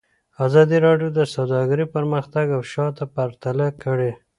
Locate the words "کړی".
3.83-4.11